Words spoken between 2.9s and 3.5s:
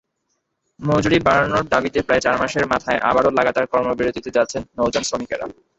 আবারও